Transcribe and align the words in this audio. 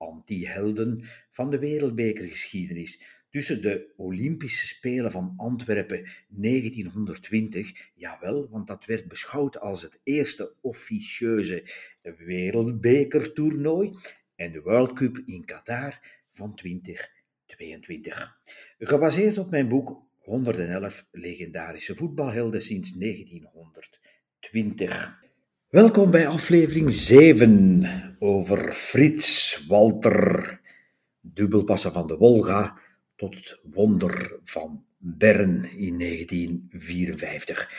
anti-helden 0.00 1.04
van 1.30 1.50
de 1.50 1.58
wereldbekergeschiedenis 1.58 3.18
tussen 3.30 3.62
de 3.62 3.92
Olympische 3.96 4.66
Spelen 4.66 5.10
van 5.10 5.34
Antwerpen 5.36 6.08
1920, 6.28 7.90
jawel, 7.94 8.48
want 8.48 8.66
dat 8.66 8.84
werd 8.84 9.08
beschouwd 9.08 9.60
als 9.60 9.82
het 9.82 10.00
eerste 10.02 10.54
officieuze 10.60 11.64
wereldbekertoernooi, 12.02 13.96
en 14.36 14.52
de 14.52 14.60
World 14.60 14.92
Cup 14.92 15.22
in 15.26 15.44
Qatar 15.44 16.00
van 16.32 16.54
2022. 16.54 18.40
Gebaseerd 18.78 19.38
op 19.38 19.50
mijn 19.50 19.68
boek 19.68 20.02
111 20.18 21.06
legendarische 21.10 21.94
voetbalhelden 21.94 22.62
sinds 22.62 22.92
1920. 22.92 25.29
Welkom 25.70 26.10
bij 26.10 26.28
aflevering 26.28 26.92
7 26.92 28.16
over 28.18 28.72
Frits 28.72 29.64
Walter, 29.66 30.60
dubbelpassen 31.20 31.92
van 31.92 32.06
de 32.06 32.16
Wolga 32.16 32.78
tot 33.16 33.34
het 33.34 33.58
wonder 33.62 34.38
van 34.44 34.84
Bern 34.96 35.70
in 35.76 35.98
1954. 35.98 37.70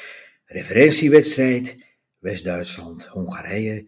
Referentiewedstrijd 0.45 1.85
West-Duitsland-Hongarije 2.19 3.87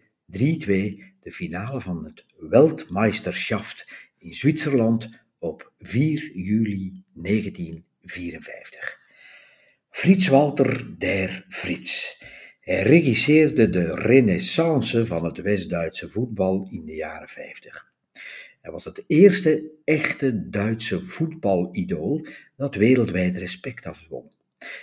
de 1.20 1.32
finale 1.32 1.80
van 1.80 2.04
het 2.04 2.24
Weltmeisterschaft 2.36 3.88
in 4.18 4.32
Zwitserland 4.32 5.08
op 5.38 5.72
4 5.78 6.36
juli 6.36 7.02
1954. 7.12 8.98
Frits 9.90 10.26
Walter 10.26 10.98
der 10.98 11.44
Frits. 11.48 12.22
Hij 12.64 12.82
regisseerde 12.82 13.70
de 13.70 13.94
renaissance 13.94 15.06
van 15.06 15.24
het 15.24 15.38
West-Duitse 15.38 16.08
voetbal 16.08 16.68
in 16.70 16.84
de 16.84 16.94
jaren 16.94 17.28
50. 17.28 17.92
Hij 18.60 18.72
was 18.72 18.84
het 18.84 19.04
eerste 19.06 19.70
echte 19.84 20.48
Duitse 20.48 21.00
voetbalidool 21.00 22.26
dat 22.56 22.74
wereldwijd 22.74 23.36
respect 23.36 23.86
afwon. 23.86 24.30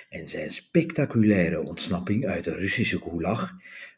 En 0.09 0.27
zijn 0.27 0.51
spectaculaire 0.51 1.61
ontsnapping 1.61 2.25
uit 2.25 2.43
de 2.43 2.55
Russische 2.55 2.99
gulag 2.99 3.51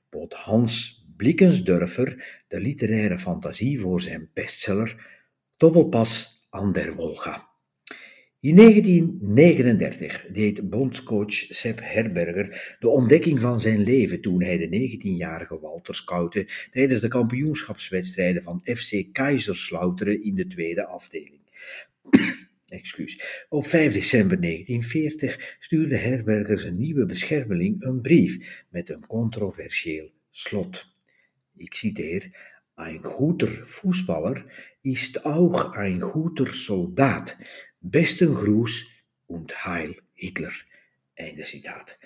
bood 0.10 0.34
Hans 0.34 1.06
Blickensdörfer 1.18 2.44
de 2.48 2.60
literaire 2.60 3.20
fantasie 3.20 3.80
voor 3.80 4.02
zijn 4.02 4.30
bestseller 4.34 5.08
Doppelpas 5.58 6.46
an 6.50 6.72
der 6.72 6.96
Wolga. 6.96 7.53
In 8.44 8.56
1939 8.56 10.26
deed 10.32 10.70
bondscoach 10.70 11.34
Sepp 11.34 11.80
Herberger 11.82 12.76
de 12.80 12.90
ontdekking 12.90 13.42
van 13.42 13.60
zijn 13.60 13.84
leven 13.84 14.22
toen 14.22 14.44
hij 14.44 14.58
de 14.58 14.98
19-jarige 15.00 15.60
Walter 15.60 15.96
scoutte 15.96 16.48
tijdens 16.72 17.02
de 17.02 17.08
kampioenschapswedstrijden 17.08 18.44
van 18.44 18.62
FC 18.64 19.04
Kaiserslauteren 19.12 20.24
in 20.24 20.36
de 20.36 20.48
tweede 20.48 20.86
afdeling. 20.86 21.40
Excuus. 22.68 23.46
Op 23.50 23.68
5 23.68 23.94
december 23.94 24.42
1940 24.42 25.56
stuurde 25.60 25.96
Herberger 25.96 26.60
zijn 26.60 26.78
nieuwe 26.78 27.06
beschermeling 27.06 27.84
een 27.84 28.02
brief 28.02 28.64
met 28.70 28.90
een 28.90 29.08
controversieel 29.08 30.12
slot. 30.32 30.96
Ik 31.58 31.74
citeer: 31.74 32.38
Een 32.76 33.04
goeder 33.04 33.62
voetballer 33.64 34.72
is 34.82 35.24
ook 35.24 35.76
een 35.76 36.02
goeder 36.02 36.54
soldaat. 36.54 37.38
Besten 37.86 38.34
Gruß 38.34 38.90
und 39.26 39.66
Heil 39.66 39.96
Hitler. 40.14 40.54
Einde 41.16 41.44
citaat. 41.44 41.98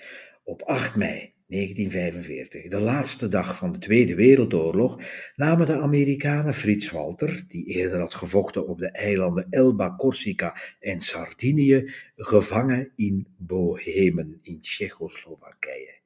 Op 0.44 0.64
8 0.64 0.96
mei 0.96 1.34
1945, 1.48 2.68
de 2.68 2.80
laatste 2.80 3.28
dag 3.30 3.58
van 3.58 3.72
de 3.72 3.80
Tweede 3.80 4.16
Wereldoorlog, 4.16 5.02
namen 5.36 5.66
de 5.66 5.80
Amerikanen 5.80 6.54
Frits 6.54 6.92
Walter, 6.92 7.46
die 7.48 7.66
eerder 7.66 8.00
had 8.00 8.14
gevochten 8.14 8.68
op 8.68 8.80
de 8.80 8.92
eilanden 8.92 9.48
Elba, 9.50 9.96
Corsica 9.96 10.58
en 10.80 11.02
Sardinië, 11.02 11.92
gevangen 12.16 12.92
in 12.96 13.28
Bohemen 13.38 14.40
in 14.42 14.60
Tsjechoslowakije. 14.60 16.00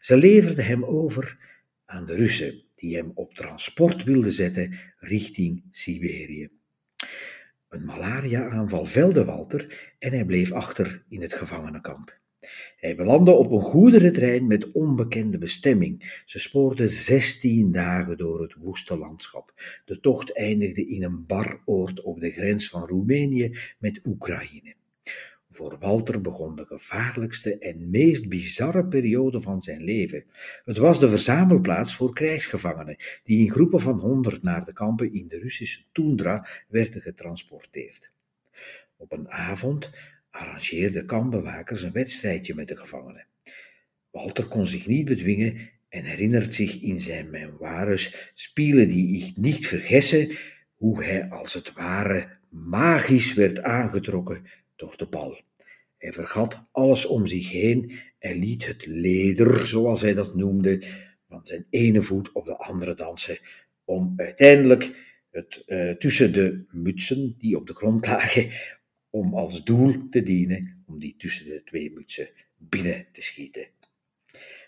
Ze 0.00 0.16
leverden 0.16 0.64
hem 0.64 0.84
over 0.84 1.38
aan 1.84 2.06
de 2.06 2.14
Russen, 2.14 2.62
die 2.74 2.96
hem 2.96 3.10
op 3.14 3.34
transport 3.34 4.04
wilden 4.04 4.32
zetten 4.32 4.78
richting 4.98 5.62
Siberië. 5.70 6.50
Een 7.74 7.84
malaria-aanval 7.84 8.84
velde 8.84 9.24
Walter 9.24 9.92
en 9.98 10.12
hij 10.12 10.24
bleef 10.24 10.52
achter 10.52 11.04
in 11.08 11.22
het 11.22 11.34
gevangenenkamp. 11.34 12.20
Hij 12.76 12.96
belandde 12.96 13.30
op 13.30 13.50
een 13.50 13.60
goederentrein 13.60 14.46
met 14.46 14.72
onbekende 14.72 15.38
bestemming. 15.38 16.22
Ze 16.24 16.38
spoorden 16.38 16.88
zestien 16.88 17.72
dagen 17.72 18.16
door 18.16 18.42
het 18.42 18.54
woeste 18.54 18.98
landschap. 18.98 19.52
De 19.84 20.00
tocht 20.00 20.36
eindigde 20.36 20.86
in 20.86 21.02
een 21.02 21.26
bar 21.26 21.62
oord 21.64 22.02
op 22.02 22.20
de 22.20 22.30
grens 22.30 22.68
van 22.68 22.86
Roemenië 22.86 23.56
met 23.78 24.00
Oekraïne. 24.04 24.74
Voor 25.54 25.76
Walter 25.78 26.20
begon 26.20 26.56
de 26.56 26.64
gevaarlijkste 26.64 27.58
en 27.58 27.90
meest 27.90 28.28
bizarre 28.28 28.84
periode 28.84 29.40
van 29.40 29.60
zijn 29.60 29.84
leven. 29.84 30.24
Het 30.64 30.76
was 30.76 31.00
de 31.00 31.08
verzamelplaats 31.08 31.94
voor 31.94 32.14
krijgsgevangenen, 32.14 32.96
die 33.24 33.38
in 33.38 33.50
groepen 33.50 33.80
van 33.80 33.98
honderd 33.98 34.42
naar 34.42 34.64
de 34.64 34.72
kampen 34.72 35.12
in 35.12 35.28
de 35.28 35.38
Russische 35.38 35.82
toendra 35.92 36.46
werden 36.68 37.00
getransporteerd. 37.00 38.10
Op 38.96 39.12
een 39.12 39.30
avond 39.30 39.90
arrangeerden 40.30 41.06
kampbewakers 41.06 41.82
een 41.82 41.92
wedstrijdje 41.92 42.54
met 42.54 42.68
de 42.68 42.76
gevangenen. 42.76 43.26
Walter 44.10 44.46
kon 44.46 44.66
zich 44.66 44.86
niet 44.86 45.04
bedwingen 45.04 45.70
en 45.88 46.04
herinnert 46.04 46.54
zich 46.54 46.80
in 46.80 47.00
zijn 47.00 47.30
memoires 47.30 48.30
Spielen 48.34 48.88
die 48.88 49.26
ik 49.26 49.36
niet 49.36 49.66
vergessen, 49.66 50.36
hoe 50.74 51.04
hij 51.04 51.28
als 51.28 51.54
het 51.54 51.72
ware 51.72 52.28
magisch 52.48 53.34
werd 53.34 53.62
aangetrokken 53.62 54.46
door 54.76 54.96
de 54.96 55.06
bal. 55.06 55.40
Hij 55.96 56.12
vergat 56.12 56.68
alles 56.72 57.06
om 57.06 57.26
zich 57.26 57.50
heen 57.50 57.92
en 58.18 58.38
liet 58.38 58.66
het 58.66 58.86
leder, 58.86 59.66
zoals 59.66 60.00
hij 60.00 60.14
dat 60.14 60.34
noemde, 60.34 60.84
van 61.28 61.40
zijn 61.46 61.66
ene 61.70 62.02
voet 62.02 62.32
op 62.32 62.44
de 62.44 62.56
andere 62.56 62.94
dansen, 62.94 63.38
om 63.84 64.12
uiteindelijk 64.16 64.96
het 65.30 65.62
uh, 65.66 65.90
tussen 65.90 66.32
de 66.32 66.64
mutsen 66.70 67.34
die 67.38 67.56
op 67.56 67.66
de 67.66 67.74
grond 67.74 68.06
lagen, 68.06 68.50
om 69.10 69.34
als 69.34 69.64
doel 69.64 70.08
te 70.10 70.22
dienen 70.22 70.84
om 70.86 70.98
die 70.98 71.14
tussen 71.16 71.46
de 71.46 71.62
twee 71.64 71.92
mutsen 71.92 72.28
binnen 72.56 73.06
te 73.12 73.22
schieten. 73.22 73.66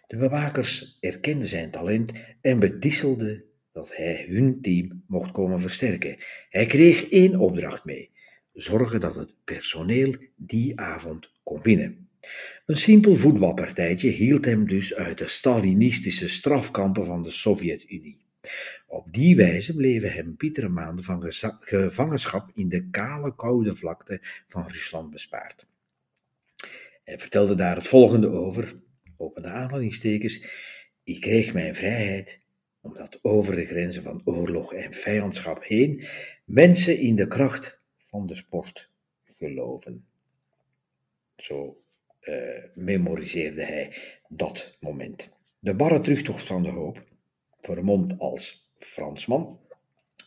De 0.07 0.17
bewakers 0.17 0.97
erkenden 1.01 1.49
zijn 1.49 1.71
talent 1.71 2.13
en 2.41 2.59
bedisselden 2.59 3.45
dat 3.73 3.97
hij 3.97 4.27
hun 4.29 4.61
team 4.61 5.05
mocht 5.07 5.31
komen 5.33 5.61
versterken. 5.61 6.17
Hij 6.51 6.67
kreeg 6.67 7.09
één 7.09 7.37
opdracht 7.39 7.85
mee: 7.85 8.11
zorgen 8.57 9.01
dat 9.01 9.15
het 9.15 9.35
personeel 9.45 10.17
die 10.37 10.81
avond 10.81 11.33
kon 11.43 11.63
winnen. 11.63 12.09
Een 12.67 12.77
simpel 12.77 13.17
voetbalpartijtje 13.17 14.09
hield 14.09 14.45
hem 14.45 14.67
dus 14.69 14.95
uit 14.95 15.19
de 15.19 15.29
Stalinistische 15.29 16.29
strafkampen 16.29 17.07
van 17.07 17.23
de 17.23 17.31
Sovjet-Unie. 17.31 18.25
Op 18.87 19.13
die 19.13 19.37
wijze 19.37 19.75
bleven 19.75 20.13
hem 20.13 20.37
pietere 20.37 20.69
maanden 20.69 21.05
van 21.05 21.33
gevangenschap 21.61 22.51
in 22.55 22.69
de 22.69 22.89
kale, 22.91 23.35
koude 23.35 23.77
vlakte 23.77 24.21
van 24.49 24.67
Rusland 24.69 25.11
bespaard. 25.11 25.67
Hij 27.05 27.19
vertelde 27.19 27.55
daar 27.55 27.77
het 27.77 27.87
volgende 27.87 28.29
over, 28.29 28.75
opende 29.17 29.49
aanhalingstekens, 29.49 30.45
ik 31.05 31.21
kreeg 31.21 31.53
mijn 31.53 31.75
vrijheid 31.75 32.45
omdat 32.81 33.19
over 33.23 33.55
de 33.55 33.67
grenzen 33.67 34.03
van 34.03 34.21
oorlog 34.25 34.73
en 34.73 34.93
vijandschap 34.93 35.65
heen 35.65 36.05
mensen 36.45 36.99
in 36.99 37.17
de 37.17 37.29
kracht 37.29 37.76
van 38.17 38.27
de 38.27 38.35
sport 38.35 38.91
geloven. 39.25 40.07
Zo 41.37 41.83
uh, 42.23 42.35
memoriseerde 42.75 43.63
hij 43.63 43.93
dat 44.29 44.77
moment. 44.81 45.31
De 45.59 45.75
barre 45.75 46.01
terugtocht 46.01 46.47
van 46.47 46.63
de 46.63 46.69
hoop, 46.69 47.05
vermomd 47.61 48.19
als 48.19 48.73
Fransman, 48.77 49.61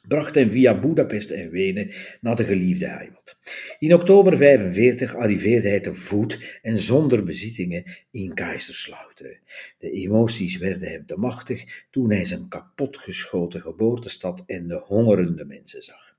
bracht 0.08 0.36
hem 0.36 0.52
via 0.52 0.80
Budapest 0.80 1.30
en 1.30 1.50
Wenen 1.50 1.92
naar 2.22 2.36
de 2.36 2.44
geliefde 2.44 2.88
heimat. 2.88 3.40
In 3.80 3.94
oktober 3.94 4.38
45 4.38 5.16
arriveerde 5.16 5.70
hij 5.70 5.80
te 5.80 5.94
voet 5.94 6.60
en 6.62 6.78
zonder 6.78 7.24
bezittingen 7.24 7.84
in 8.12 8.34
Kaiserslauteren. 8.34 9.40
De 9.78 9.92
emoties 9.92 10.58
werden 10.58 10.90
hem 10.90 11.06
te 11.06 11.18
machtig 11.18 11.86
toen 11.92 12.12
hij 12.12 12.26
zijn 12.26 12.48
kapotgeschoten 12.48 13.62
geboortestad 13.62 14.44
en 14.46 14.68
de 14.68 14.78
hongerende 14.78 15.46
mensen 15.46 15.82
zag. 15.82 16.18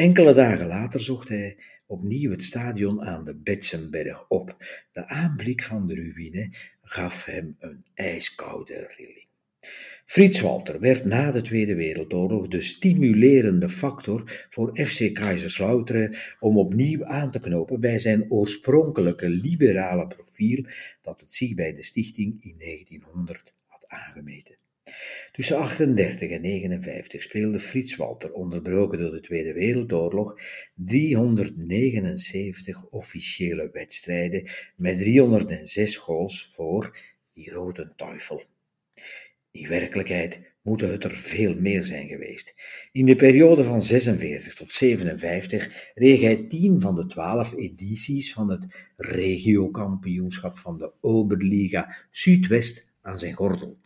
Enkele 0.00 0.34
dagen 0.34 0.66
later 0.66 1.00
zocht 1.00 1.28
hij 1.28 1.56
opnieuw 1.86 2.30
het 2.30 2.42
stadion 2.42 3.02
aan 3.02 3.24
de 3.24 3.34
Betsenberg 3.34 4.28
op. 4.28 4.56
De 4.92 5.06
aanblik 5.06 5.62
van 5.62 5.86
de 5.86 5.94
ruïne 5.94 6.52
gaf 6.82 7.24
hem 7.24 7.56
een 7.58 7.84
ijskoude 7.94 8.92
rilling. 8.96 9.26
Frits 10.06 10.40
Walter 10.40 10.80
werd 10.80 11.04
na 11.04 11.30
de 11.30 11.42
Tweede 11.42 11.74
Wereldoorlog 11.74 12.48
de 12.48 12.60
stimulerende 12.60 13.68
factor 13.68 14.46
voor 14.50 14.78
FC 14.86 15.14
Kaiserslautern 15.14 16.16
om 16.38 16.58
opnieuw 16.58 17.04
aan 17.04 17.30
te 17.30 17.40
knopen 17.40 17.80
bij 17.80 17.98
zijn 17.98 18.30
oorspronkelijke 18.30 19.28
liberale 19.28 20.06
profiel 20.06 20.64
dat 21.02 21.20
het 21.20 21.34
zich 21.34 21.54
bij 21.54 21.74
de 21.74 21.82
stichting 21.82 22.44
in 22.44 22.54
1900 22.58 23.54
had 23.66 23.88
aangemeten. 23.88 24.59
Tussen 25.32 25.58
38 25.58 26.30
en 26.30 26.40
59 26.40 27.22
speelde 27.22 27.60
Frits 27.60 27.96
Walter, 27.96 28.32
onderbroken 28.32 28.98
door 28.98 29.10
de 29.10 29.20
Tweede 29.20 29.52
Wereldoorlog, 29.52 30.40
379 30.74 32.86
officiële 32.86 33.70
wedstrijden 33.72 34.48
met 34.76 34.98
306 34.98 35.96
goals 35.96 36.50
voor 36.52 36.98
die 37.32 37.50
Rode 37.50 37.92
Teufel. 37.96 38.42
In 39.50 39.68
werkelijkheid 39.68 40.40
moeten 40.62 40.90
het 40.90 41.04
er 41.04 41.16
veel 41.16 41.54
meer 41.54 41.84
zijn 41.84 42.08
geweest. 42.08 42.54
In 42.92 43.06
de 43.06 43.14
periode 43.14 43.64
van 43.64 43.82
46 43.82 44.54
tot 44.54 44.72
57 44.72 45.90
reeg 45.94 46.20
hij 46.20 46.46
10 46.48 46.80
van 46.80 46.94
de 46.94 47.06
12 47.06 47.54
edities 47.54 48.32
van 48.32 48.50
het 48.50 48.66
regiokampioenschap 48.96 50.58
van 50.58 50.78
de 50.78 50.92
Oberliga 51.00 51.96
Zuidwest 52.10 52.88
aan 53.02 53.18
zijn 53.18 53.34
gordel. 53.34 53.78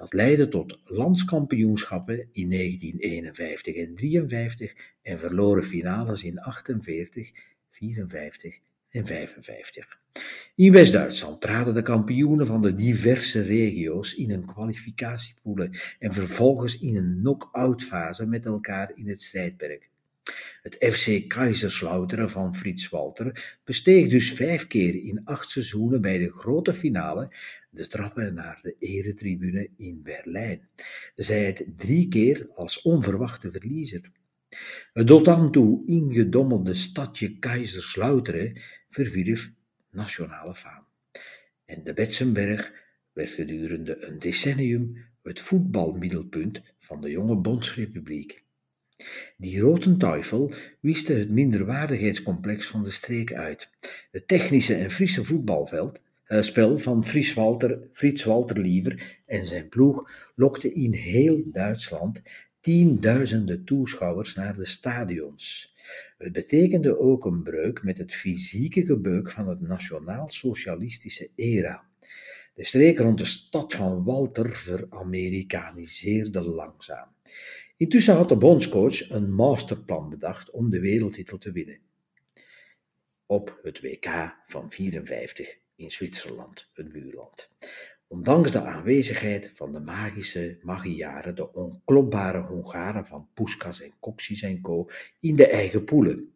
Dat 0.00 0.12
leidde 0.12 0.48
tot 0.48 0.78
landskampioenschappen 0.84 2.28
in 2.32 2.50
1951 2.50 3.74
en 3.74 3.94
53 3.94 4.74
en 5.02 5.18
verloren 5.18 5.64
finales 5.64 6.24
in 6.24 6.38
48, 6.38 7.30
54 7.70 8.58
en 8.90 9.06
55. 9.06 10.00
In 10.54 10.72
West-Duitsland 10.72 11.40
traden 11.40 11.74
de 11.74 11.82
kampioenen 11.82 12.46
van 12.46 12.62
de 12.62 12.74
diverse 12.74 13.42
regio's 13.42 14.14
in 14.14 14.30
een 14.30 14.46
kwalificatiepoelen 14.46 15.70
en 15.98 16.12
vervolgens 16.12 16.80
in 16.80 16.96
een 16.96 17.18
knock-out 17.20 17.82
fase 17.82 18.26
met 18.26 18.46
elkaar 18.46 18.92
in 18.94 19.08
het 19.08 19.22
strijdperk. 19.22 19.88
Het 20.62 20.76
FC 20.94 21.28
Kaiserslautern 21.28 22.30
van 22.30 22.54
Frits 22.54 22.88
Walter 22.88 23.58
besteeg 23.64 24.08
dus 24.08 24.32
vijf 24.32 24.66
keer 24.66 25.04
in 25.04 25.20
acht 25.24 25.50
seizoenen 25.50 26.00
bij 26.00 26.18
de 26.18 26.30
grote 26.30 26.74
finale 26.74 27.28
de 27.70 27.86
trappen 27.86 28.34
naar 28.34 28.58
de 28.62 28.76
eretribune 28.78 29.70
in 29.76 30.02
Berlijn. 30.02 30.68
Zij 31.14 31.44
het 31.44 31.64
drie 31.76 32.08
keer 32.08 32.48
als 32.54 32.82
onverwachte 32.82 33.50
verliezer. 33.50 34.10
Het 34.92 35.06
tot 35.06 35.24
dan 35.24 35.52
toe 35.52 35.86
ingedommelde 35.86 36.74
stadje 36.74 37.38
Kaiserslautern 37.38 38.58
verwierf 38.90 39.50
nationale 39.90 40.54
faam. 40.54 40.84
En 41.64 41.84
de 41.84 41.92
Betsenberg 41.92 42.72
werd 43.12 43.30
gedurende 43.30 44.04
een 44.04 44.18
decennium 44.18 45.08
het 45.22 45.40
voetbalmiddelpunt 45.40 46.62
van 46.78 47.00
de 47.00 47.10
jonge 47.10 47.36
Bondsrepubliek. 47.36 48.44
Die 49.36 49.60
Roten 49.60 49.98
Teufel 49.98 50.52
wiste 50.80 51.12
het 51.12 51.30
minderwaardigheidscomplex 51.30 52.66
van 52.66 52.84
de 52.84 52.90
streek 52.90 53.32
uit. 53.32 53.70
Het 54.10 54.28
technische 54.28 54.74
en 54.74 54.90
Friese 54.90 55.24
voetbalveld, 55.24 56.00
eh, 56.30 56.42
spel 56.42 56.78
van 56.78 57.04
Fries 57.04 57.34
Walter, 57.34 57.88
Frits 57.92 58.24
Walter 58.24 58.58
Liever 58.58 59.20
en 59.26 59.44
zijn 59.44 59.68
ploeg 59.68 60.10
lokte 60.34 60.72
in 60.72 60.92
heel 60.92 61.42
Duitsland 61.44 62.22
tienduizenden 62.60 63.64
toeschouwers 63.64 64.34
naar 64.34 64.56
de 64.56 64.64
stadions. 64.64 65.74
Het 66.18 66.32
betekende 66.32 66.98
ook 66.98 67.24
een 67.24 67.42
breuk 67.42 67.82
met 67.82 67.98
het 67.98 68.14
fysieke 68.14 68.86
gebeuk 68.86 69.30
van 69.30 69.48
het 69.48 69.60
nationaal-socialistische 69.60 71.30
era. 71.34 71.84
De 72.54 72.64
streek 72.64 72.98
rond 72.98 73.18
de 73.18 73.24
stad 73.24 73.74
van 73.74 74.04
Walter 74.04 74.56
veramerikaniseerde 74.56 76.42
langzaam. 76.42 77.08
Intussen 77.76 78.14
had 78.14 78.28
de 78.28 78.36
bondscoach 78.36 79.10
een 79.10 79.32
masterplan 79.32 80.10
bedacht 80.10 80.50
om 80.50 80.70
de 80.70 80.80
wereldtitel 80.80 81.38
te 81.38 81.52
winnen. 81.52 81.78
Op 83.26 83.60
het 83.62 83.80
WK 83.80 84.34
van 84.46 84.70
54 84.70 85.59
in 85.80 85.90
Zwitserland, 85.90 86.70
het 86.72 86.92
buurland. 86.92 87.50
Ondanks 88.06 88.52
de 88.52 88.60
aanwezigheid 88.60 89.52
van 89.54 89.72
de 89.72 89.80
magische 89.80 90.58
Magyaren, 90.62 91.34
de 91.34 91.52
onklopbare 91.52 92.40
Hongaren 92.40 93.06
van 93.06 93.28
Puskas 93.34 93.82
en 93.82 93.92
Koksis 94.00 94.42
en 94.42 94.60
co. 94.60 94.88
in 95.20 95.36
de 95.36 95.46
eigen 95.46 95.84
poelen. 95.84 96.32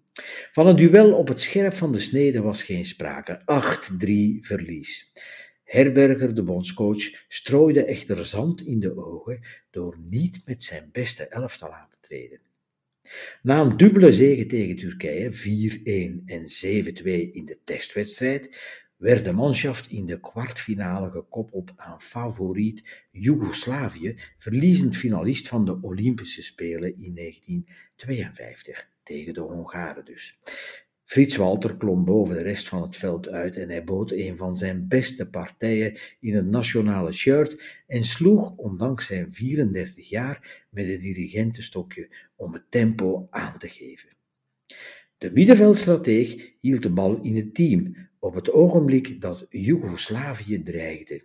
Van 0.53 0.67
een 0.67 0.77
duel 0.77 1.15
op 1.15 1.29
het 1.29 1.41
scherp 1.41 1.75
van 1.75 1.93
de 1.93 2.01
snede 2.01 2.41
was 2.41 2.63
geen 2.63 2.85
sprake. 2.85 3.41
8-3 3.41 3.45
verlies. 4.41 5.13
Herberger, 5.65 6.35
de 6.35 6.43
bondscoach, 6.43 7.25
strooide 7.29 7.85
echter 7.85 8.27
zand 8.27 8.61
in 8.61 8.81
de 8.81 8.97
ogen 8.97 9.41
door 9.71 9.97
niet 9.99 10.43
met 10.45 10.63
zijn 10.63 10.89
beste 10.93 11.29
elftal 11.29 11.73
aan 11.73 11.89
te 11.91 11.99
treden. 12.01 12.41
Na 13.43 13.61
een 13.61 13.77
dubbele 13.77 14.13
zege 14.13 14.47
tegen 14.47 14.77
Turkije, 14.77 15.33
4-1 15.33 16.25
en 16.27 16.43
7-2 16.43 17.33
in 17.33 17.45
de 17.45 17.59
testwedstrijd, 17.65 18.59
werd 18.97 19.25
de 19.25 19.33
manschaft 19.33 19.91
in 19.91 20.07
de 20.07 20.21
kwartfinale 20.21 21.11
gekoppeld 21.11 21.73
aan 21.77 22.01
favoriet 22.01 23.07
Joegoslavië, 23.11 24.15
verliezend 24.39 24.97
finalist 24.97 25.49
van 25.49 25.65
de 25.65 25.79
Olympische 25.81 26.43
Spelen 26.43 27.03
in 27.03 27.15
1952, 27.15 28.89
tegen 29.03 29.35
de 29.35 29.41
Hongaren 29.41 30.05
dus. 30.05 30.39
Frits 31.05 31.37
Walter 31.37 31.77
klom 31.77 32.05
boven 32.05 32.35
de 32.35 32.43
rest 32.43 32.69
van 32.69 32.83
het 32.83 32.97
veld 32.97 33.29
uit 33.29 33.57
en 33.57 33.69
hij 33.69 33.85
bood 33.85 34.13
een 34.13 34.37
van 34.37 34.55
zijn 34.55 34.89
beste 34.89 35.29
partijen 35.31 35.99
in 36.21 36.35
het 36.35 36.47
nationale 36.47 37.13
shirt 37.13 37.83
en 37.87 38.05
sloeg, 38.05 38.57
ondanks 38.57 39.07
zijn 39.07 39.35
34 39.35 40.09
jaar, 40.09 40.65
met 40.71 40.87
het 40.87 41.01
dirigentenstokje 41.01 42.09
om 42.37 42.53
het 42.53 42.71
tempo 42.71 43.27
aan 43.31 43.59
te 43.59 43.69
geven. 43.69 44.09
De 45.25 45.33
middenveldstrateeg 45.33 46.53
hield 46.61 46.83
de 46.83 46.93
bal 46.93 47.21
in 47.23 47.37
het 47.37 47.55
team, 47.55 47.97
op 48.19 48.35
het 48.35 48.51
ogenblik 48.51 49.21
dat 49.21 49.47
Joegoslavië 49.51 50.63
dreigde. 50.63 51.23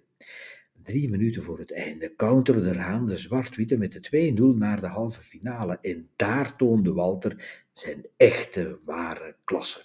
Drie 0.84 1.10
minuten 1.10 1.44
voor 1.44 1.60
het 1.60 1.72
einde 1.72 2.16
counterde 2.16 2.74
Raan 2.74 3.06
de 3.06 3.18
zwart-witte 3.18 3.78
met 3.78 3.92
de 3.92 4.34
2-0 4.54 4.58
naar 4.58 4.82
de 4.82 4.88
halve 4.88 5.22
finale 5.22 5.78
en 5.82 6.10
daar 6.16 6.56
toonde 6.56 6.94
Walter 6.94 7.64
zijn 7.74 8.06
echte 8.18 8.80
ware 8.86 9.36
klasse. 9.44 9.82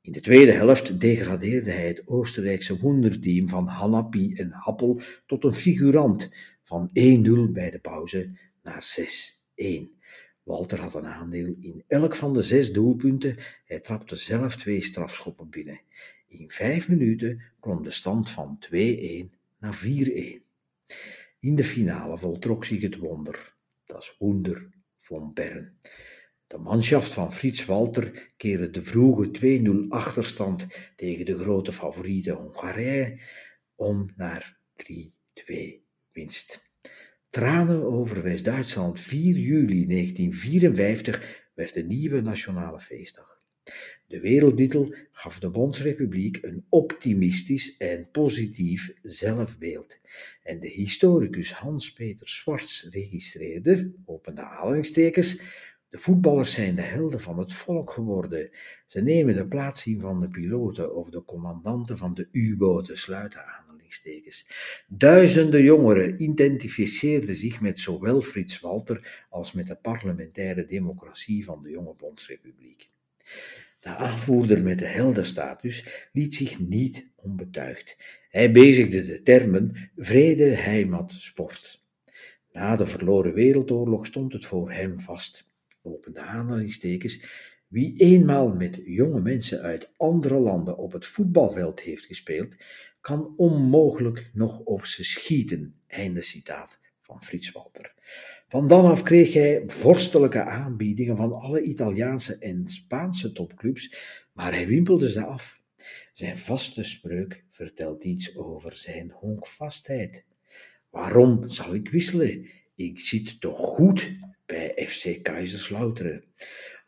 In 0.00 0.12
de 0.12 0.20
tweede 0.20 0.52
helft 0.52 1.00
degradeerde 1.00 1.70
hij 1.70 1.88
het 1.88 2.02
Oostenrijkse 2.06 2.78
wonderteam 2.78 3.48
van 3.48 3.66
Hanapi 3.66 4.34
en 4.34 4.50
Happel 4.52 5.00
tot 5.26 5.44
een 5.44 5.54
figurant 5.54 6.30
van 6.64 6.88
1-0 6.88 6.92
bij 7.52 7.70
de 7.70 7.78
pauze 7.82 8.30
naar 8.62 8.98
6-1. 9.94 9.97
Walter 10.48 10.80
had 10.80 10.94
een 10.94 11.06
aandeel 11.06 11.54
in 11.60 11.84
elk 11.86 12.14
van 12.14 12.34
de 12.34 12.42
zes 12.42 12.72
doelpunten. 12.72 13.36
Hij 13.64 13.80
trapte 13.80 14.16
zelf 14.16 14.56
twee 14.56 14.82
strafschoppen 14.82 15.50
binnen. 15.50 15.80
In 16.26 16.50
vijf 16.50 16.88
minuten 16.88 17.42
klom 17.60 17.82
de 17.82 17.90
stand 17.90 18.30
van 18.30 18.58
2-1 18.66 18.74
naar 19.58 19.80
4-1. 19.84 19.88
In 21.40 21.54
de 21.54 21.64
finale 21.64 22.18
voltrok 22.18 22.64
zich 22.64 22.82
het 22.82 22.96
wonder. 22.96 23.54
Dat 23.84 24.02
is 24.02 24.16
Wunder 24.18 24.68
van 24.96 25.32
Bern. 25.32 25.78
De 26.46 26.58
manschaft 26.58 27.12
van 27.12 27.34
Frits 27.34 27.64
Walter 27.64 28.32
keerde 28.36 28.70
de 28.70 28.82
vroege 28.82 29.60
2-0 29.86 29.88
achterstand 29.88 30.66
tegen 30.96 31.24
de 31.24 31.38
grote 31.38 31.72
favoriete 31.72 32.32
Hongarije 32.32 33.20
om 33.74 34.12
naar 34.16 34.58
3-2 34.76 34.84
winst. 36.12 36.67
Tranen 37.30 37.82
over 37.82 38.22
West-Duitsland 38.22 39.00
4 39.00 39.36
juli 39.36 39.86
1954 39.86 41.50
werd 41.54 41.74
de 41.74 41.82
nieuwe 41.82 42.20
nationale 42.20 42.80
feestdag. 42.80 43.40
De 44.06 44.20
wereldtitel 44.20 44.94
gaf 45.12 45.38
de 45.38 45.50
Bondsrepubliek 45.50 46.38
een 46.42 46.64
optimistisch 46.68 47.76
en 47.76 48.08
positief 48.10 48.92
zelfbeeld. 49.02 49.98
En 50.42 50.60
de 50.60 50.68
historicus 50.68 51.52
Hans-Peter 51.52 52.28
Schwartz 52.28 52.84
registreerde, 52.84 53.92
opende 54.04 54.42
aanhalingstekens, 54.42 55.40
de 55.88 55.98
voetballers 55.98 56.52
zijn 56.52 56.74
de 56.74 56.82
helden 56.82 57.20
van 57.20 57.38
het 57.38 57.52
volk 57.52 57.90
geworden. 57.90 58.50
Ze 58.86 59.00
nemen 59.00 59.34
de 59.34 59.48
plaats 59.48 59.86
in 59.86 60.00
van 60.00 60.20
de 60.20 60.28
piloten 60.28 60.94
of 60.94 61.10
de 61.10 61.24
commandanten 61.24 61.98
van 61.98 62.14
de 62.14 62.28
U-boten, 62.32 62.98
sluiten 62.98 63.44
aan. 63.44 63.67
Duizenden 64.88 65.62
jongeren 65.62 66.22
identificeerden 66.22 67.34
zich 67.34 67.60
met 67.60 67.78
zowel 67.78 68.22
Frits 68.22 68.60
Walter 68.60 69.26
als 69.30 69.52
met 69.52 69.66
de 69.66 69.76
parlementaire 69.76 70.66
democratie 70.66 71.44
van 71.44 71.62
de 71.62 71.70
jonge 71.70 71.94
Bondsrepubliek. 71.94 72.88
De 73.80 73.88
aanvoerder 73.88 74.62
met 74.62 74.78
de 74.78 74.86
heldenstatus 74.86 76.08
liet 76.12 76.34
zich 76.34 76.58
niet 76.58 77.08
onbetuigd. 77.14 77.96
Hij 78.30 78.52
bezigde 78.52 79.04
de 79.04 79.22
termen 79.22 79.90
vrede, 79.96 80.44
heimat, 80.44 81.12
sport. 81.12 81.82
Na 82.52 82.76
de 82.76 82.86
verloren 82.86 83.34
wereldoorlog 83.34 84.06
stond 84.06 84.32
het 84.32 84.46
voor 84.46 84.70
hem 84.72 85.00
vast. 85.00 85.50
Opende 85.82 86.20
aanhalingstekens. 86.20 87.22
Wie 87.68 87.96
eenmaal 87.96 88.48
met 88.48 88.80
jonge 88.84 89.20
mensen 89.20 89.62
uit 89.62 89.90
andere 89.96 90.38
landen 90.38 90.76
op 90.76 90.92
het 90.92 91.06
voetbalveld 91.06 91.80
heeft 91.80 92.06
gespeeld, 92.06 92.56
kan 93.00 93.34
onmogelijk 93.36 94.30
nog 94.32 94.60
op 94.60 94.84
ze 94.84 95.04
schieten. 95.04 95.74
Einde 95.86 96.20
citaat 96.20 96.78
van 97.02 97.22
Frits 97.24 97.52
Walter. 97.52 97.94
Van 98.48 98.68
dan 98.68 98.84
af 98.84 99.02
kreeg 99.02 99.32
hij 99.32 99.62
vorstelijke 99.66 100.42
aanbiedingen 100.42 101.16
van 101.16 101.32
alle 101.32 101.62
Italiaanse 101.62 102.38
en 102.38 102.68
Spaanse 102.68 103.32
topclubs, 103.32 103.94
maar 104.32 104.52
hij 104.52 104.66
wimpelde 104.66 105.10
ze 105.10 105.24
af. 105.24 105.60
Zijn 106.12 106.38
vaste 106.38 106.84
spreuk 106.84 107.44
vertelt 107.50 108.04
iets 108.04 108.36
over 108.36 108.76
zijn 108.76 109.10
honkvastheid. 109.10 110.24
Waarom 110.90 111.48
zal 111.48 111.74
ik 111.74 111.88
wisselen? 111.88 112.48
Ik 112.74 112.98
zit 112.98 113.40
toch 113.40 113.58
goed 113.58 114.12
bij 114.46 114.86
FC 114.86 115.22
Kaiserslauteren. 115.22 116.24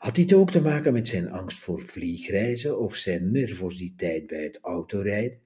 Had 0.00 0.14
dit 0.14 0.32
ook 0.32 0.50
te 0.50 0.60
maken 0.60 0.92
met 0.92 1.08
zijn 1.08 1.30
angst 1.30 1.58
voor 1.58 1.80
vliegreizen 1.80 2.78
of 2.78 2.94
zijn 2.94 3.30
nervositeit 3.30 4.26
bij 4.26 4.42
het 4.42 4.58
autorijden? 4.62 5.38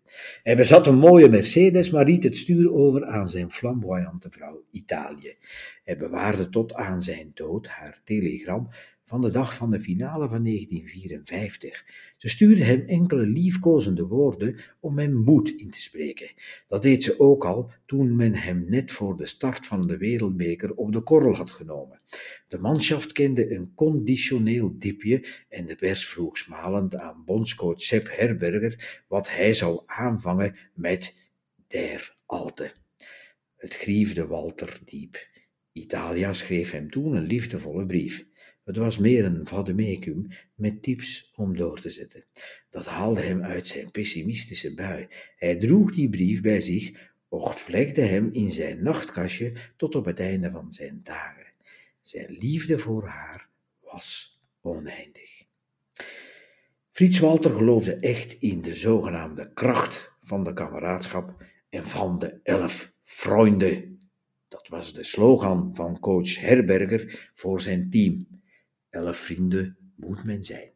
Hij 0.43 0.57
bezat 0.57 0.87
een 0.87 0.99
mooie 0.99 1.29
Mercedes, 1.29 1.91
maar 1.91 2.05
liet 2.05 2.25
het 2.25 2.37
stuur 2.37 2.73
over 2.73 3.05
aan 3.05 3.29
zijn 3.29 3.51
flamboyante 3.51 4.31
vrouw 4.31 4.65
Italië. 4.71 5.37
Hij 5.85 5.97
bewaarde 5.97 6.49
tot 6.49 6.75
aan 6.75 7.03
zijn 7.03 7.31
dood 7.35 7.67
haar 7.67 8.01
telegram 8.05 8.69
van 9.07 9.21
de 9.21 9.31
dag 9.31 9.55
van 9.55 9.71
de 9.71 9.81
finale 9.81 10.29
van 10.29 10.45
1954. 10.45 11.85
Ze 12.17 12.29
stuurde 12.29 12.65
hem 12.65 12.85
enkele 12.87 13.27
liefkozende 13.27 14.07
woorden 14.07 14.61
om 14.81 14.99
hem 14.99 15.15
moed 15.15 15.51
in 15.51 15.71
te 15.71 15.81
spreken. 15.81 16.31
Dat 16.69 16.83
deed 16.83 17.03
ze 17.03 17.21
ook 17.21 17.45
al 17.45 17.71
toen 17.87 18.17
men 18.17 18.35
hem 18.35 18.65
net 18.69 18.93
voor 18.93 19.17
de 19.17 19.27
start 19.27 19.67
van 19.67 19.87
de 19.87 19.97
wereldbeker 19.97 20.75
op 20.75 20.93
de 20.93 21.01
korrel 21.01 21.35
had 21.35 21.51
genomen. 21.51 22.01
De 22.49 22.59
manschaft 22.59 23.13
kende 23.13 23.55
een 23.55 23.75
conditioneel 23.75 24.75
dipje 24.79 25.25
en 25.49 25.67
de 25.67 25.77
pers 25.77 26.07
vroeg 26.09 26.39
smalend 26.39 26.95
aan 26.97 27.25
bondscoach 27.25 27.81
Sepp 27.81 28.09
Herberger 28.11 29.05
wat 29.09 29.31
hij 29.31 29.53
zou 29.53 29.83
aanvangen 29.87 30.57
met 30.75 31.31
der 31.67 32.17
Alte. 32.27 32.73
Het 33.57 33.75
griefde 33.75 34.27
Walter 34.27 34.81
diep. 34.85 35.29
Italia 35.73 36.33
schreef 36.33 36.71
hem 36.71 36.91
toen 36.91 37.15
een 37.15 37.27
liefdevolle 37.27 37.87
brief. 37.87 38.27
Het 38.65 38.77
was 38.77 38.99
meer 38.99 39.25
een 39.25 39.47
vademecum 39.47 40.29
met 40.55 40.83
tips 40.83 41.33
om 41.35 41.57
door 41.57 41.81
te 41.81 41.91
zetten. 41.91 42.25
Dat 42.71 42.87
haalde 42.87 43.21
hem 43.21 43.43
uit 43.43 43.67
zijn 43.67 43.91
pessimistische 43.91 44.75
bui. 44.75 45.09
Hij 45.37 45.57
droeg 45.57 45.95
die 45.95 46.09
brief 46.09 46.41
bij 46.41 46.61
zich, 46.61 47.13
vlekte 47.41 48.01
hem 48.01 48.29
in 48.33 48.51
zijn 48.51 48.83
nachtkastje 48.83 49.53
tot 49.77 49.95
op 49.95 50.05
het 50.05 50.21
einde 50.21 50.51
van 50.51 50.73
zijn 50.73 51.01
dagen. 51.03 51.47
Zijn 52.01 52.37
liefde 52.39 52.79
voor 52.79 53.07
haar 53.07 53.49
was 53.81 54.41
oneindig. 54.61 55.45
Frits 56.91 57.19
Walter 57.19 57.55
geloofde 57.55 57.97
echt 57.97 58.37
in 58.41 58.61
de 58.61 58.75
zogenaamde 58.75 59.53
kracht 59.53 60.13
van 60.23 60.45
de 60.45 60.53
kameraadschap 60.53 61.45
en 61.69 61.85
van 61.85 62.19
de 62.19 62.41
elf 62.43 62.93
vrienden. 63.03 63.99
Dat 64.49 64.69
was 64.69 64.93
de 64.93 65.05
slogan 65.05 65.75
van 65.75 65.99
coach 65.99 66.39
Herberger 66.39 67.31
voor 67.35 67.61
zijn 67.61 67.91
team. 67.91 68.34
Elf 68.95 69.17
vrienden 69.17 69.77
moet 69.97 70.25
men 70.25 70.45
zijn. 70.45 70.71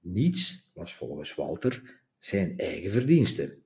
Niets 0.00 0.70
was 0.74 0.94
volgens 0.94 1.34
Walter 1.34 2.00
zijn 2.18 2.58
eigen 2.58 2.90
verdienste. 2.90 3.58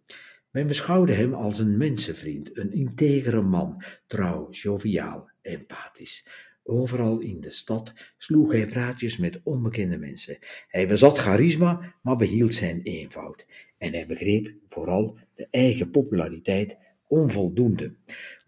Men 0.51 0.67
beschouwde 0.67 1.13
hem 1.13 1.35
als 1.35 1.59
een 1.59 1.77
mensenvriend, 1.77 2.59
een 2.59 2.73
integere 2.73 3.43
man, 3.43 3.85
trouw, 4.07 4.51
joviaal, 4.51 5.31
empathisch. 5.43 6.27
Overal 6.63 7.19
in 7.19 7.41
de 7.41 7.51
stad 7.51 7.93
sloeg 8.17 8.53
hij 8.53 8.67
praatjes 8.67 9.17
met 9.17 9.41
onbekende 9.43 9.99
mensen. 9.99 10.39
Hij 10.69 10.89
bezat 10.89 11.19
charisma, 11.19 11.95
maar 12.03 12.17
behield 12.17 12.55
zijn 12.55 12.83
eenvoud. 12.83 13.47
En 13.79 13.93
hij 13.93 14.07
begreep 14.07 14.55
vooral 14.69 15.19
de 15.35 15.47
eigen 15.51 15.91
populariteit 15.91 16.79
onvoldoende. 17.09 17.95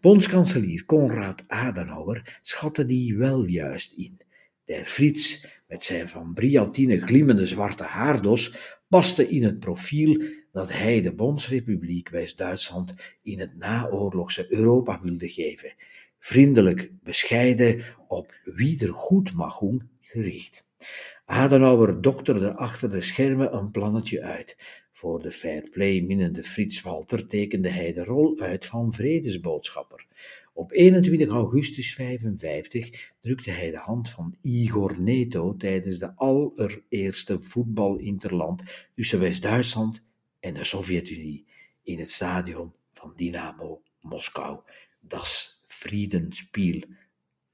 Bondskanselier 0.01 0.85
Konrad 0.85 1.43
Adenauer 1.47 2.39
schatte 2.41 2.85
die 2.85 3.17
wel 3.17 3.45
juist 3.45 3.93
in. 3.93 4.23
Der 4.65 4.85
Frits, 4.85 5.47
met 5.67 5.83
zijn 5.83 6.09
van 6.09 6.33
brillatine 6.33 7.01
glimmende 7.01 7.47
zwarte 7.47 7.83
haardos, 7.83 8.55
paste 8.87 9.29
in 9.29 9.43
het 9.43 9.59
profiel 9.59 10.23
dat 10.51 10.73
hij 10.73 11.01
de 11.01 11.13
Bondsrepubliek 11.13 12.09
West-Duitsland 12.09 12.93
in 13.21 13.39
het 13.39 13.57
naoorlogse 13.57 14.45
Europa 14.49 15.01
wilde 15.01 15.29
geven. 15.29 15.73
Vriendelijk, 16.19 16.91
bescheiden, 17.03 17.83
op 18.07 18.33
wiedergoedmachung 18.43 19.83
gericht. 20.01 20.65
Adenauer 21.25 22.01
dokterde 22.01 22.53
achter 22.53 22.89
de 22.89 23.01
schermen 23.01 23.55
een 23.55 23.71
plannetje 23.71 24.21
uit. 24.21 24.57
Voor 24.91 25.21
de 25.21 25.31
fair 25.31 25.69
play 25.69 26.01
minnende 26.01 26.43
Frits 26.43 26.81
Walter 26.81 27.27
tekende 27.27 27.69
hij 27.69 27.93
de 27.93 28.03
rol 28.03 28.39
uit 28.39 28.65
van 28.65 28.93
vredesboodschapper. 28.93 30.05
Op 30.57 30.71
21 30.71 31.29
augustus 31.29 31.95
1955 31.95 33.13
drukte 33.21 33.51
hij 33.51 33.71
de 33.71 33.77
hand 33.77 34.09
van 34.09 34.35
Igor 34.41 35.01
Neto 35.01 35.55
tijdens 35.57 35.99
de 35.99 36.15
allereerste 36.15 37.41
voetbalinterland 37.41 38.87
tussen 38.95 39.19
West-Duitsland 39.19 40.03
en 40.39 40.53
de 40.53 40.63
Sovjet-Unie 40.63 41.45
in 41.83 41.99
het 41.99 42.11
stadion 42.11 42.73
van 42.93 43.13
Dynamo 43.15 43.81
Moskou. 44.01 44.59
Das 44.99 45.61
Friedenspiel, 45.67 46.83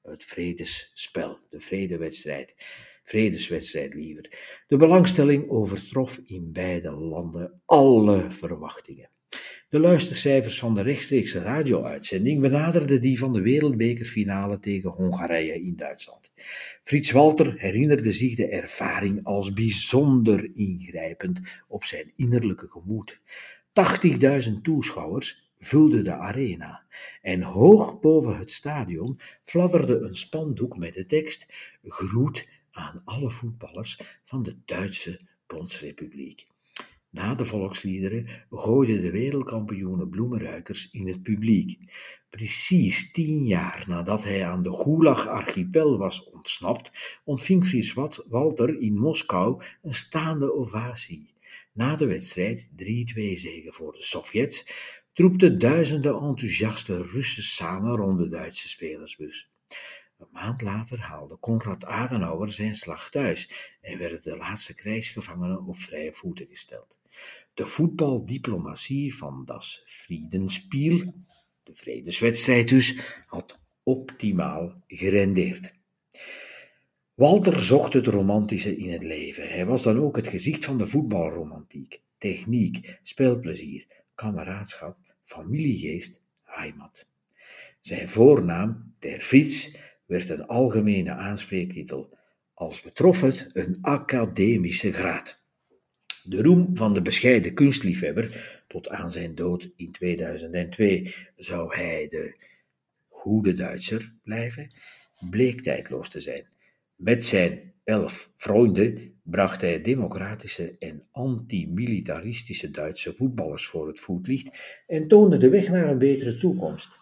het 0.01 0.23
vredesspel, 0.23 1.39
de 1.49 1.59
vredewedstrijd. 1.59 2.55
Vredeswedstrijd 3.03 3.93
liever. 3.93 4.29
De 4.67 4.77
belangstelling 4.77 5.49
overtrof 5.49 6.17
in 6.17 6.51
beide 6.51 6.91
landen 6.91 7.61
alle 7.65 8.31
verwachtingen. 8.31 9.10
De 9.71 9.79
luistercijfers 9.79 10.59
van 10.59 10.75
de 10.75 10.81
rechtstreekse 10.81 11.41
radio-uitzending 11.41 12.41
benaderden 12.41 13.01
die 13.01 13.19
van 13.19 13.33
de 13.33 13.41
wereldbekerfinale 13.41 14.59
tegen 14.59 14.89
Hongarije 14.89 15.61
in 15.63 15.75
Duitsland. 15.75 16.31
Frits 16.83 17.11
Walter 17.11 17.53
herinnerde 17.57 18.11
zich 18.11 18.35
de 18.35 18.47
ervaring 18.47 19.23
als 19.23 19.53
bijzonder 19.53 20.51
ingrijpend 20.53 21.63
op 21.67 21.83
zijn 21.83 22.11
innerlijke 22.15 22.67
gemoed. 22.67 23.19
80.000 24.49 24.61
toeschouwers 24.61 25.51
vulden 25.59 26.03
de 26.03 26.13
arena 26.13 26.83
en 27.21 27.41
hoog 27.41 27.99
boven 27.99 28.37
het 28.37 28.51
stadion 28.51 29.19
fladderde 29.43 29.99
een 29.99 30.15
spandoek 30.15 30.77
met 30.77 30.93
de 30.93 31.05
tekst 31.05 31.45
Groet 31.83 32.47
aan 32.71 33.01
alle 33.05 33.31
voetballers 33.31 34.19
van 34.23 34.43
de 34.43 34.55
Duitse 34.65 35.19
Bondsrepubliek. 35.47 36.47
Na 37.11 37.35
de 37.35 37.45
volksliederen 37.45 38.27
gooiden 38.49 39.01
de 39.01 39.11
wereldkampioenen 39.11 40.09
bloemenruikers 40.09 40.91
in 40.91 41.07
het 41.07 41.23
publiek. 41.23 41.79
Precies 42.29 43.11
tien 43.11 43.43
jaar 43.43 43.83
nadat 43.87 44.23
hij 44.23 44.45
aan 44.45 44.63
de 44.63 44.73
Gulag-archipel 44.73 45.97
was 45.97 46.29
ontsnapt, 46.29 46.91
ontving 47.23 47.65
Frits 47.65 47.93
Walter 48.29 48.81
in 48.81 48.99
Moskou 48.99 49.63
een 49.81 49.93
staande 49.93 50.53
ovatie. 50.53 51.33
Na 51.73 51.95
de 51.95 52.05
wedstrijd, 52.05 52.69
3-2 52.69 52.73
zegen 53.33 53.73
voor 53.73 53.91
de 53.91 54.03
Sovjets, 54.03 54.65
troepten 55.13 55.59
duizenden 55.59 56.13
enthousiaste 56.13 57.01
Russen 57.01 57.43
samen 57.43 57.95
rond 57.95 58.19
de 58.19 58.27
Duitse 58.27 58.69
spelersbus. 58.69 59.51
Een 60.21 60.27
maand 60.31 60.61
later 60.61 60.99
haalde 60.99 61.35
Konrad 61.35 61.85
Adenauer 61.85 62.49
zijn 62.49 62.75
slag 62.75 63.09
thuis 63.09 63.71
en 63.81 63.97
werden 63.97 64.21
de 64.21 64.37
laatste 64.37 64.75
krijgsgevangenen 64.75 65.65
op 65.65 65.77
vrije 65.77 66.13
voeten 66.13 66.47
gesteld. 66.47 66.99
De 67.53 67.65
voetbaldiplomatie 67.65 69.15
van 69.15 69.45
das 69.45 69.83
Friedenspiel, 69.85 71.13
de 71.63 71.75
vredeswedstrijd 71.75 72.69
dus, 72.69 72.99
had 73.25 73.59
optimaal 73.83 74.83
gerendeerd. 74.87 75.73
Walter 77.13 77.59
zocht 77.59 77.93
het 77.93 78.07
romantische 78.07 78.77
in 78.77 78.91
het 78.91 79.03
leven. 79.03 79.49
Hij 79.49 79.65
was 79.65 79.83
dan 79.83 79.99
ook 79.99 80.15
het 80.15 80.27
gezicht 80.27 80.65
van 80.65 80.77
de 80.77 80.87
voetbalromantiek, 80.87 82.01
techniek, 82.17 82.99
spelplezier, 83.01 83.87
kameraadschap, 84.15 84.97
familiegeest, 85.23 86.19
heimat. 86.43 87.05
Zijn 87.79 88.09
voornaam, 88.09 88.93
Der 88.99 89.19
Frits, 89.19 89.77
werd 90.11 90.29
een 90.29 90.47
algemene 90.47 91.11
aanspreektitel, 91.11 92.17
als 92.53 92.81
betrof 92.81 93.21
het 93.21 93.49
een 93.53 93.77
academische 93.81 94.93
graad. 94.93 95.41
De 96.23 96.41
roem 96.41 96.69
van 96.73 96.93
de 96.93 97.01
bescheiden 97.01 97.53
kunstliefhebber, 97.53 98.63
tot 98.67 98.89
aan 98.89 99.11
zijn 99.11 99.35
dood 99.35 99.69
in 99.75 99.91
2002 99.91 101.15
zou 101.35 101.75
hij 101.75 102.07
de 102.09 102.35
goede 103.09 103.53
Duitser 103.53 104.13
blijven, 104.23 104.71
bleek 105.29 105.61
tijdloos 105.61 106.09
te 106.09 106.19
zijn. 106.19 106.47
Met 106.95 107.25
zijn 107.25 107.73
elf 107.83 108.31
vrienden 108.37 109.19
bracht 109.23 109.61
hij 109.61 109.81
democratische 109.81 110.75
en 110.79 111.07
antimilitaristische 111.11 112.71
Duitse 112.71 113.13
voetballers 113.13 113.65
voor 113.65 113.87
het 113.87 113.99
voetlicht 113.99 114.83
en 114.87 115.07
toonde 115.07 115.37
de 115.37 115.49
weg 115.49 115.69
naar 115.69 115.89
een 115.89 115.97
betere 115.97 116.37
toekomst. 116.37 116.99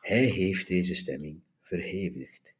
Hij 0.00 0.24
heeft 0.24 0.66
deze 0.66 0.94
stemming 0.94 1.42
verhevigd. 1.72 2.54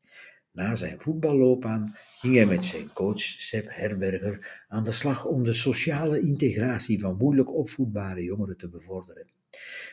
Na 0.52 0.74
zijn 0.74 1.00
voetballoopbaan 1.00 1.94
ging 2.18 2.34
hij 2.34 2.46
met 2.46 2.64
zijn 2.64 2.92
coach 2.92 3.20
Sepp 3.20 3.66
Herberger 3.70 4.64
aan 4.68 4.84
de 4.84 4.92
slag 4.92 5.24
om 5.24 5.44
de 5.44 5.52
sociale 5.52 6.20
integratie 6.20 7.00
van 7.00 7.16
moeilijk 7.16 7.54
opvoedbare 7.54 8.22
jongeren 8.22 8.56
te 8.56 8.68
bevorderen. 8.68 9.30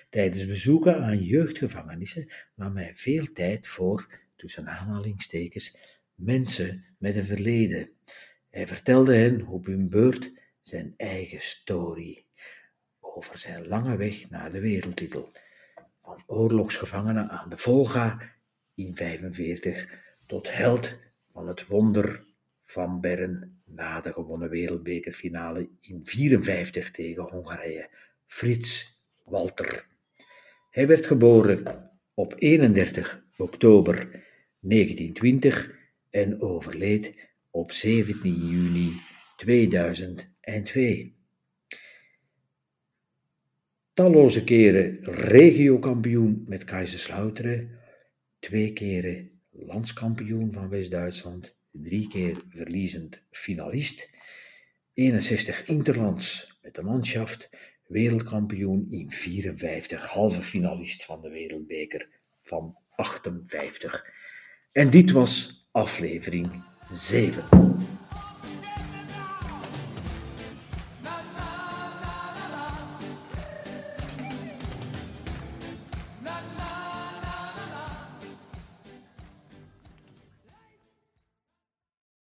Tijdens 0.10 0.48
bezoeken 0.48 1.04
aan 1.04 1.24
jeugdgevangenissen 1.24 2.28
nam 2.56 2.76
hij 2.78 2.92
veel 2.96 3.32
tijd 3.34 3.68
voor, 3.68 4.08
tussen 4.36 4.68
aanhalingstekens, 4.68 5.78
mensen 6.16 6.86
met 6.98 7.16
een 7.16 7.24
verleden. 7.24 7.90
Hij 8.50 8.68
vertelde 8.68 9.16
hen 9.16 9.48
op 9.48 9.66
hun 9.66 9.90
beurt 9.90 10.32
zijn 10.62 10.94
eigen 10.98 11.42
story 11.42 12.26
over 13.00 13.38
zijn 13.38 13.68
lange 13.68 13.98
weg 13.98 14.30
naar 14.30 14.52
de 14.52 14.60
wereldtitel. 14.60 15.32
Van 16.02 16.24
oorlogsgevangene 16.26 17.30
aan 17.30 17.50
de 17.50 17.58
Volga 17.58 18.38
in 18.80 18.96
45 18.96 19.88
tot 20.28 20.56
held 20.56 21.00
van 21.32 21.48
het 21.48 21.68
wonder 21.68 22.24
van 22.66 23.02
Bern 23.02 23.62
na 23.66 24.02
de 24.02 24.14
gewonnen 24.14 24.50
wereldbekerfinale 24.50 25.70
in 25.82 26.02
54 26.04 26.92
tegen 26.92 27.24
Hongarije, 27.24 27.90
Frits 28.26 28.98
Walter. 29.26 29.88
Hij 30.70 30.88
werd 30.88 31.06
geboren 31.06 31.90
op 32.14 32.36
31 32.38 33.24
oktober 33.38 33.96
1920 34.60 35.72
en 36.10 36.42
overleed 36.42 37.30
op 37.50 37.72
17 37.72 38.34
juni 38.34 38.92
2002. 39.38 41.18
Talloze 43.94 44.44
keren 44.44 44.98
regiokampioen 45.04 46.44
met 46.48 46.64
Kaiserslauteren, 46.64 47.79
twee 48.39 48.74
keren 48.74 49.41
landskampioen 49.51 50.51
van 50.51 50.69
West-Duitsland, 50.69 51.55
drie 51.72 52.08
keer 52.08 52.38
verliezend 52.50 53.22
finalist, 53.31 54.10
61 54.93 55.65
interlands 55.65 56.58
met 56.62 56.75
de 56.75 56.81
manschaft, 56.81 57.50
wereldkampioen 57.88 58.88
in 58.89 59.12
54, 59.12 60.08
halve 60.08 60.41
finalist 60.41 61.05
van 61.05 61.22
de 61.22 61.29
wereldbeker 61.29 62.10
van 62.43 62.77
58. 62.96 64.05
En 64.72 64.89
dit 64.89 65.12
was 65.12 65.67
aflevering 65.72 66.63
7. 66.89 67.43